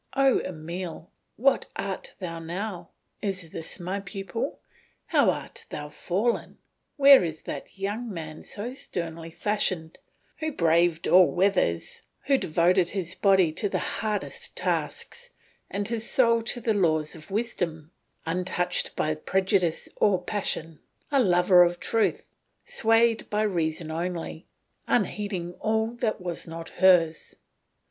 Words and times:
O 0.15 0.39
Emile! 0.39 1.11
what 1.35 1.67
art 1.75 2.15
thou 2.17 2.39
now? 2.39 2.89
Is 3.21 3.51
this 3.51 3.79
my 3.79 3.99
pupil? 3.99 4.59
How 5.05 5.29
art 5.29 5.67
thou 5.69 5.89
fallen! 5.89 6.57
Where 6.97 7.23
is 7.23 7.43
that 7.43 7.77
young 7.77 8.11
man 8.11 8.41
so 8.43 8.73
sternly 8.73 9.29
fashioned, 9.29 9.99
who 10.37 10.53
braved 10.53 11.07
all 11.07 11.27
weathers, 11.27 12.01
who 12.25 12.35
devoted 12.39 12.89
his 12.89 13.13
body 13.13 13.51
to 13.51 13.69
the 13.69 13.77
hardest 13.77 14.55
tasks 14.55 15.29
and 15.69 15.87
his 15.87 16.09
soul 16.09 16.41
to 16.41 16.59
the 16.59 16.73
laws 16.73 17.13
of 17.13 17.29
wisdom; 17.29 17.91
untouched 18.25 18.95
by 18.95 19.13
prejudice 19.13 19.87
or 19.97 20.19
passion, 20.23 20.79
a 21.11 21.19
lover 21.21 21.61
of 21.61 21.79
truth, 21.79 22.35
swayed 22.65 23.29
by 23.29 23.43
reason 23.43 23.91
only, 23.91 24.47
unheeding 24.87 25.53
all 25.59 25.91
that 25.91 26.19
was 26.19 26.47
not 26.47 26.69
hers? 26.69 27.35